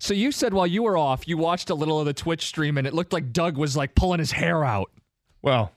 [0.00, 2.78] So you said while you were off, you watched a little of the Twitch stream,
[2.78, 4.90] and it looked like Doug was like pulling his hair out.
[5.42, 5.72] Well,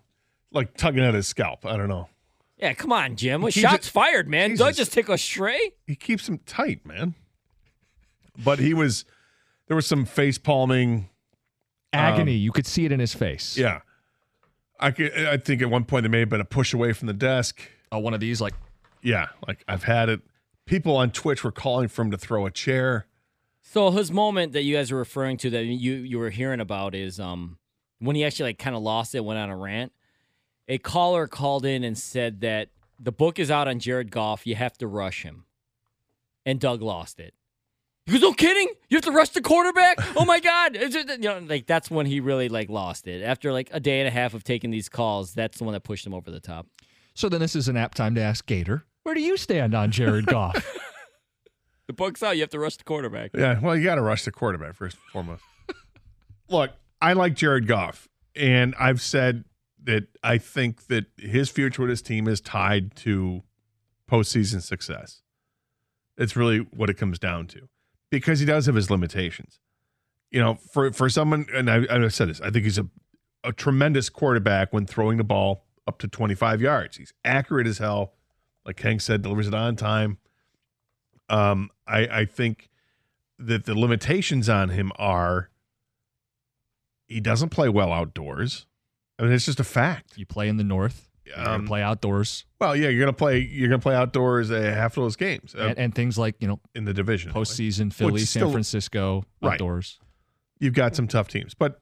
[0.52, 1.66] like tugging at his scalp.
[1.66, 2.10] I don't know.
[2.58, 3.42] Yeah, come on, Jim.
[3.42, 4.52] Well, shots just- fired, man.
[4.52, 4.66] Jesus.
[4.66, 5.60] Doug just take a stray.
[5.86, 7.14] He keeps him tight, man.
[8.44, 9.06] But he was
[9.68, 11.10] there was some face palming.
[11.94, 12.34] Um, Agony.
[12.34, 13.58] you could see it in his face.
[13.58, 13.82] Yeah.
[14.80, 17.08] I could, I think at one point there may have been a push away from
[17.08, 17.62] the desk.
[17.92, 18.54] Oh, one of these, like,
[19.02, 20.22] Yeah, like I've had it.
[20.66, 23.08] People on Twitch were calling for him to throw a chair.
[23.70, 26.96] So his moment that you guys are referring to that you you were hearing about
[26.96, 27.58] is um
[28.00, 29.92] when he actually like kind of lost it, went on a rant.
[30.70, 34.48] A caller called in and said that the book is out on Jared Goff.
[34.48, 35.46] You have to rush him,
[36.46, 37.34] and Doug lost it.
[38.06, 38.70] He goes, "No kidding!
[38.90, 39.98] You have to rush the quarterback!
[40.18, 43.22] Oh my God!" It's just- you know, like that's when he really like lost it.
[43.22, 45.84] After like a day and a half of taking these calls, that's the one that
[45.84, 46.68] pushed him over the top.
[47.14, 49.92] so then this is an apt time to ask Gator, where do you stand on
[49.92, 50.78] Jared Goff?
[51.88, 52.36] The book's out.
[52.36, 53.32] You have to rush the quarterback.
[53.34, 55.44] Yeah, well, you got to rush the quarterback first and foremost.
[56.50, 56.72] Look,
[57.02, 59.46] I like Jared Goff, and I've said
[59.84, 63.44] that I think that his future with his team is tied to
[64.10, 65.22] postseason success.
[66.18, 67.70] It's really what it comes down to,
[68.10, 69.60] because he does have his limitations.
[70.30, 72.88] You know, for for someone, and I, I've said this, I think he's a
[73.44, 76.98] a tremendous quarterback when throwing the ball up to 25 yards.
[76.98, 78.14] He's accurate as hell.
[78.66, 80.18] Like Hank said, delivers it on time.
[81.30, 82.70] Um, I, I think
[83.40, 85.50] that the limitations on him are
[87.08, 88.66] he doesn't play well outdoors.
[89.20, 90.18] I mean, it's just a fact.
[90.18, 93.40] you play in the north, you Um, play outdoors, Well, yeah, you're gonna play.
[93.40, 96.48] You're gonna play outdoors uh, half of those games uh, and, and things like, you
[96.48, 97.32] know, in the division.
[97.32, 99.54] postseason, Philly, Which San still- Francisco, Right.
[99.54, 100.00] outdoors.
[100.60, 101.82] You've got some tough teams, but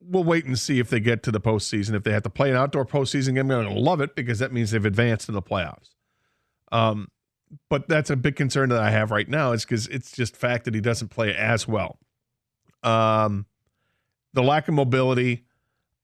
[0.00, 1.94] we'll wait and see if they get to the postseason.
[1.94, 4.52] If they have to play an outdoor postseason game, I'm gonna love it because that
[4.52, 5.90] means they've advanced to the playoffs.
[6.72, 7.08] Um,
[7.68, 10.64] but that's a big concern that I have right now is because it's just fact
[10.64, 11.98] that he doesn't play as well.
[12.82, 13.46] Um,
[14.32, 15.44] the lack of mobility.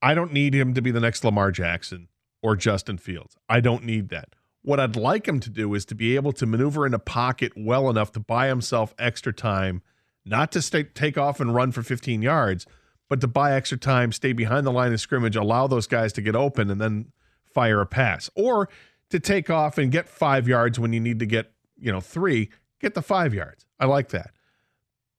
[0.02, 2.08] I don't need him to be the next Lamar Jackson
[2.42, 3.36] or Justin Fields.
[3.48, 4.30] I don't need that.
[4.62, 7.52] What I'd like him to do is to be able to maneuver in a pocket
[7.56, 9.82] well enough to buy himself extra time,
[10.24, 12.66] not to stay, take off and run for 15 yards,
[13.08, 16.22] but to buy extra time, stay behind the line of scrimmage, allow those guys to
[16.22, 17.12] get open, and then
[17.44, 18.68] fire a pass, or
[19.10, 22.50] to take off and get five yards when you need to get you know three,
[22.80, 23.66] get the five yards.
[23.78, 24.30] I like that,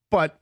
[0.10, 0.40] but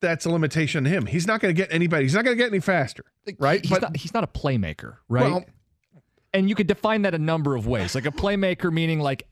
[0.00, 1.06] that's a limitation to him.
[1.06, 2.04] He's not going to get anybody.
[2.04, 3.04] He's not going to get any faster,
[3.38, 3.62] right?
[3.62, 5.30] He's, but not, he's not a playmaker, right?
[5.30, 5.44] Well-
[6.34, 7.94] and you could define that a number of ways.
[7.94, 9.22] Like a playmaker, meaning like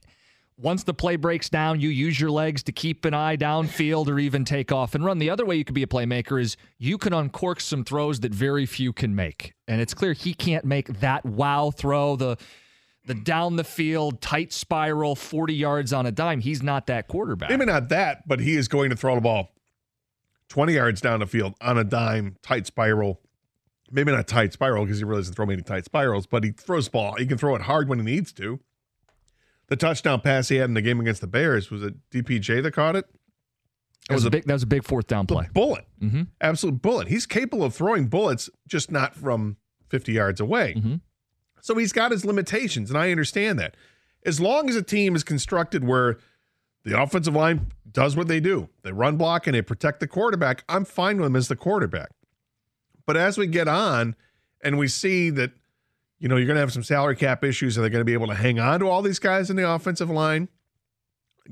[0.57, 4.19] once the play breaks down, you use your legs to keep an eye downfield or
[4.19, 5.19] even take off and run.
[5.19, 8.33] The other way you could be a playmaker is you can uncork some throws that
[8.33, 9.53] very few can make.
[9.67, 12.37] And it's clear he can't make that wow throw, the
[13.05, 16.39] the down the field, tight spiral, 40 yards on a dime.
[16.39, 17.49] He's not that quarterback.
[17.49, 19.49] Maybe not that, but he is going to throw the ball
[20.49, 23.19] 20 yards down the field on a dime, tight spiral.
[23.91, 26.85] Maybe not tight spiral because he really doesn't throw many tight spirals, but he throws
[26.85, 27.15] the ball.
[27.15, 28.59] He can throw it hard when he needs to.
[29.67, 32.71] The touchdown pass he had in the game against the Bears was it DPJ that
[32.71, 33.05] caught it?
[34.09, 35.47] that, was a big, that was a big fourth down play.
[35.53, 35.85] bullet.
[36.01, 36.23] mm-hmm.
[36.41, 37.07] Absolute bullet.
[37.07, 39.57] He's capable of throwing bullets, just not from
[39.89, 40.73] 50 yards away.
[40.75, 41.01] Mhm.
[41.63, 43.77] So he's got his limitations, and I understand that.
[44.25, 46.17] As long as a team is constructed where
[46.83, 50.65] the offensive line does what they do, they run block and they protect the quarterback,
[50.67, 52.09] I'm fine with him as the quarterback.
[53.05, 54.17] But as we get on
[54.61, 55.51] and we see that,
[56.19, 58.11] you know, you're going to have some salary cap issues, are they going to be
[58.11, 60.49] able to hang on to all these guys in the offensive line?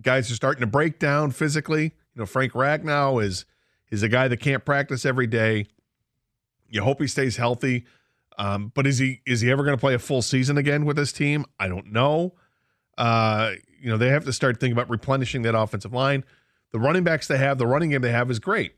[0.02, 1.84] Guys are starting to break down physically.
[1.84, 3.46] You know, Frank Ragnow is
[3.90, 5.68] is a guy that can't practice every day.
[6.68, 7.86] You hope he stays healthy.
[8.38, 10.96] Um, but is he is he ever going to play a full season again with
[10.96, 11.46] this team?
[11.60, 12.34] I don't know.
[12.98, 16.24] Uh, you know, they have to start thinking about replenishing that offensive line.
[16.72, 18.76] The running backs they have, the running game they have is great.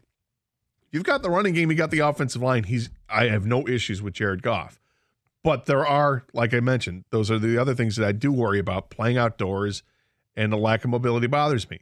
[0.91, 2.63] You've got the running game, you got the offensive line.
[2.63, 4.79] He's I have no issues with Jared Goff.
[5.43, 8.59] But there are, like I mentioned, those are the other things that I do worry
[8.59, 8.89] about.
[8.89, 9.83] Playing outdoors
[10.35, 11.81] and the lack of mobility bothers me.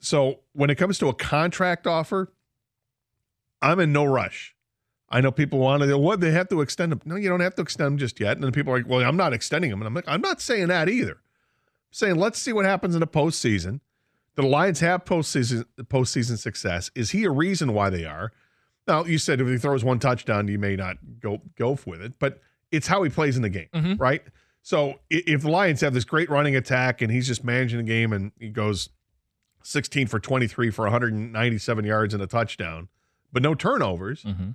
[0.00, 2.32] So when it comes to a contract offer,
[3.60, 4.54] I'm in no rush.
[5.10, 7.00] I know people want to, go, what, they have to extend them.
[7.04, 8.32] No, you don't have to extend them just yet.
[8.36, 9.80] And then people are like, well, I'm not extending them.
[9.80, 11.12] And I'm like, I'm not saying that either.
[11.12, 11.18] I'm
[11.92, 13.80] saying, let's see what happens in the postseason.
[14.34, 16.90] The Lions have postseason, postseason success.
[16.94, 18.32] Is he a reason why they are?
[18.86, 22.14] Now, you said if he throws one touchdown, you may not go go with it,
[22.18, 22.40] but
[22.70, 23.98] it's how he plays in the game, Mhm.
[23.98, 24.22] right?
[24.62, 28.12] So if the Lions have this great running attack and he's just managing the game
[28.12, 28.90] and he goes
[29.62, 32.88] 16 for 23 for 197 yards and a touchdown,
[33.32, 34.50] but no turnovers, Mm-hmm.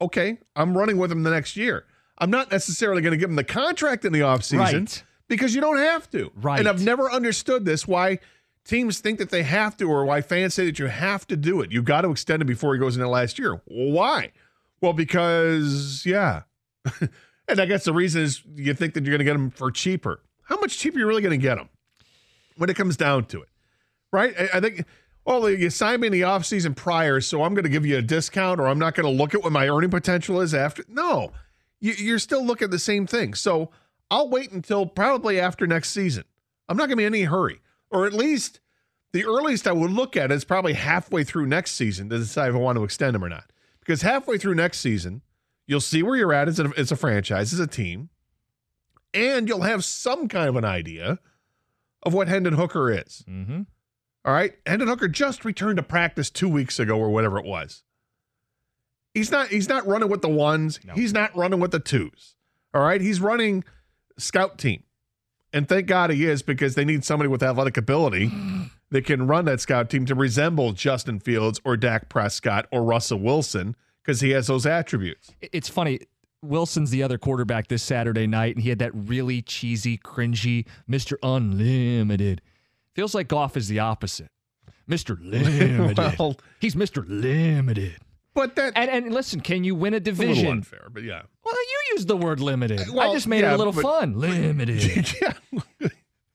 [0.00, 1.84] okay, I'm running with him the next year.
[2.18, 5.02] I'm not necessarily going to give him the contract in the offseason Right.
[5.28, 6.30] because you don't have to.
[6.34, 6.58] Right.
[6.58, 8.18] And I've never understood this why
[8.64, 11.60] teams think that they have to or why fans say that you have to do
[11.60, 11.70] it.
[11.72, 13.60] You've got to extend it before he goes into last year.
[13.66, 14.32] Why?
[14.80, 16.42] Well, because, yeah.
[17.48, 19.70] and I guess the reason is you think that you're going to get him for
[19.70, 20.20] cheaper.
[20.42, 21.68] How much cheaper are you really going to get him
[22.56, 23.48] when it comes down to it?
[24.12, 24.34] Right?
[24.38, 24.84] I, I think,
[25.24, 28.02] well, you signed me in the offseason prior, so I'm going to give you a
[28.02, 30.84] discount or I'm not going to look at what my earning potential is after.
[30.88, 31.32] No,
[31.80, 33.34] you, you're still looking at the same thing.
[33.34, 33.70] So
[34.10, 36.24] I'll wait until probably after next season.
[36.68, 37.60] I'm not going to be in any hurry,
[37.90, 38.60] or at least
[39.12, 42.54] the earliest I would look at is probably halfway through next season to decide if
[42.54, 43.50] I want to extend him or not.
[43.80, 45.22] Because halfway through next season,
[45.66, 48.10] you'll see where you're at as a, as a franchise, as a team,
[49.14, 51.18] and you'll have some kind of an idea
[52.02, 53.24] of what Hendon Hooker is.
[53.28, 53.62] Mm-hmm.
[54.24, 54.54] All right.
[54.66, 57.82] Hendon Hooker just returned to practice two weeks ago or whatever it was.
[59.14, 60.80] He's not he's not running with the ones.
[60.84, 60.94] No.
[60.94, 62.34] He's not running with the twos.
[62.74, 63.00] All right.
[63.00, 63.64] He's running
[64.18, 64.84] scout team.
[65.52, 68.30] And thank God he is because they need somebody with athletic ability
[68.90, 73.18] that can run that scout team to resemble Justin Fields or Dak Prescott or Russell
[73.18, 75.32] Wilson because he has those attributes.
[75.40, 76.00] It's funny.
[76.42, 81.16] Wilson's the other quarterback this Saturday night, and he had that really cheesy, cringy Mr.
[81.22, 82.40] Unlimited.
[82.98, 84.26] Feels like Goff is the opposite.
[84.90, 85.16] Mr.
[85.22, 86.18] Limited.
[86.18, 87.04] Well- He's Mr.
[87.06, 87.94] Limited.
[88.34, 90.24] But that And and listen, can you win a division?
[90.24, 90.56] a little division?
[90.58, 91.22] unfair, but yeah.
[91.44, 92.80] Well, you used the word limited.
[92.98, 94.14] I just made yeah, it a little but- fun.
[94.18, 95.14] Limited.
[95.22, 95.32] yeah.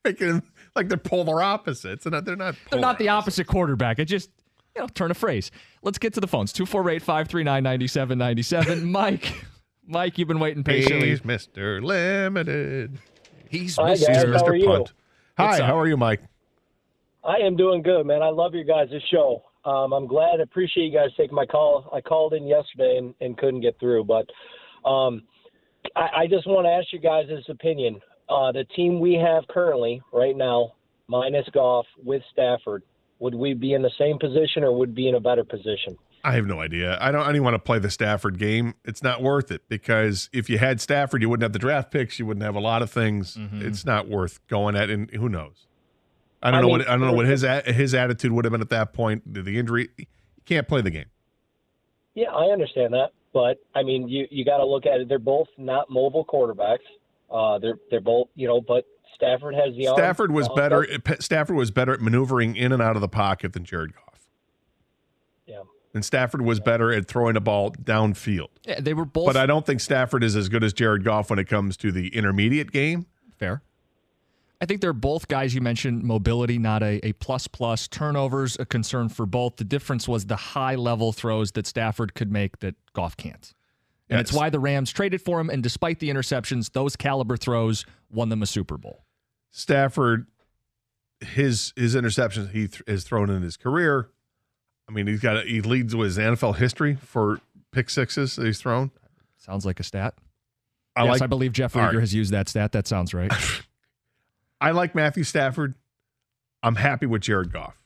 [0.06, 0.42] Making
[0.74, 2.06] like they're polar opposites.
[2.06, 4.00] And they're not They're not the polar opposite quarterback.
[4.00, 4.30] It just,
[4.74, 5.52] you know, turn a phrase.
[5.82, 6.54] Let's get to the phones.
[6.54, 8.90] 248 539 9797.
[8.90, 9.34] Mike.
[9.86, 11.10] Mike, you've been waiting patiently.
[11.10, 11.84] He's Mr.
[11.84, 13.00] Limited.
[13.50, 14.08] He's Hi, Mr.
[14.08, 14.24] guys.
[14.24, 14.66] He's How Mr.
[14.66, 14.94] Punt.
[15.38, 16.22] Hi, how are you, Mike?
[17.24, 18.22] I am doing good, man.
[18.22, 19.44] I love your guys' This show.
[19.66, 20.40] Um, I'm glad.
[20.40, 21.90] I appreciate you guys taking my call.
[21.94, 24.28] I called in yesterday and, and couldn't get through, but
[24.88, 25.24] um,
[25.96, 28.02] I, I just want to ask you guys' this opinion.
[28.30, 30.74] Uh, the team we have currently, right now,
[31.08, 32.84] minus Goff with Stafford,
[33.20, 35.98] would we be in the same position or would be in a better position?
[36.26, 36.98] I have no idea.
[37.02, 37.22] I don't.
[37.22, 38.76] I don't even want to play the Stafford game.
[38.86, 42.18] It's not worth it because if you had Stafford, you wouldn't have the draft picks.
[42.18, 43.38] You wouldn't have a lot of things.
[43.56, 44.90] It's not worth going at.
[44.90, 45.68] And who knows?
[46.44, 48.52] I don't I know mean, what I don't know what his his attitude would have
[48.52, 49.24] been at that point.
[49.34, 50.06] The injury, you
[50.46, 51.06] can't play the game.
[52.14, 55.10] Yeah, I understand that, but I mean, you you got to look at it.
[55.10, 56.80] They're both not mobile quarterbacks.
[57.32, 58.86] Uh, they're they're both, you know, but
[59.16, 59.98] Stafford has the arm.
[59.98, 60.88] Stafford was Uh, better.
[61.20, 64.28] Stafford was better at maneuvering in and out of the pocket than Jared Goff.
[65.48, 65.62] Yeah.
[65.96, 68.50] And Stafford was better at throwing a ball downfield.
[68.66, 71.30] Yeah, they were both But I don't think Stafford is as good as Jared Goff
[71.30, 73.06] when it comes to the intermediate game.
[73.38, 73.62] fair.
[74.64, 77.90] I think they're both guys you mentioned mobility, not a, a plus plus.
[77.90, 79.58] Turnovers, a concern for both.
[79.58, 83.54] The difference was the high level throws that Stafford could make that Goff can't.
[84.10, 85.50] And it's why the Rams traded for him.
[85.50, 89.04] And despite the interceptions, those caliber throws won them a Super Bowl.
[89.52, 90.28] Stafford,
[91.20, 94.12] his his interceptions he th- has thrown in his career.
[94.88, 97.42] I mean, he's got a, he leads with his NFL history for
[97.74, 98.92] pick sixes that he's thrown.
[99.36, 100.14] Sounds like a stat.
[100.96, 102.00] I yes, like I believe Jeff Riger right.
[102.00, 102.72] has used that stat.
[102.72, 103.34] That sounds right.
[104.64, 105.76] I like Matthew Stafford.
[106.64, 107.78] I'm happy with Jared Goff.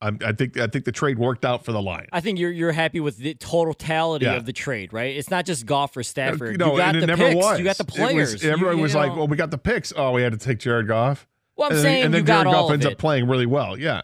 [0.00, 2.08] I'm, I think I think the trade worked out for the Lions.
[2.12, 4.32] I think you're you're happy with the totality Yeah.
[4.34, 5.14] of the trade, right?
[5.16, 6.58] It's not just Goff for uh, Stafford.
[6.58, 7.36] no, you got the never picks.
[7.36, 7.58] was.
[7.58, 8.42] You got the It was- players.
[8.42, 9.18] You- everyone you was like, know.
[9.18, 9.92] "Well, we got the picks.
[9.94, 12.44] Oh, we had to take Jared Goff." Well, I'm and then, saying and then Jared
[12.46, 13.78] Goff ends up playing really well.
[13.78, 14.00] Yeah,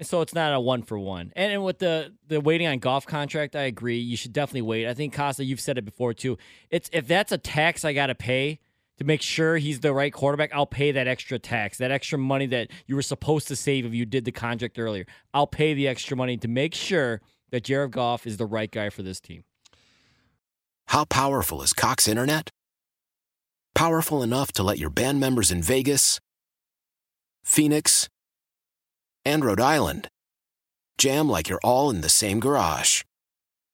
[0.00, 1.32] So it's not a one for one.
[1.36, 3.98] And, and with the the waiting on Goff contract, I agree.
[3.98, 4.86] You should definitely wait.
[4.86, 6.38] I think Costa, you've said it before too.
[6.70, 8.60] It's if that's a tax I got to pay
[9.00, 12.44] to make sure he's the right quarterback, I'll pay that extra tax, that extra money
[12.48, 15.06] that you were supposed to save if you did the contract earlier.
[15.32, 18.90] I'll pay the extra money to make sure that Jared Goff is the right guy
[18.90, 19.44] for this team.
[20.88, 22.50] How powerful is Cox Internet?
[23.74, 26.20] Powerful enough to let your band members in Vegas,
[27.42, 28.06] Phoenix,
[29.24, 30.08] and Rhode Island
[30.98, 33.02] jam like you're all in the same garage.